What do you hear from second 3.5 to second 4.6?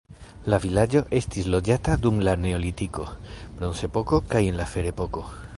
bronzepoko kaj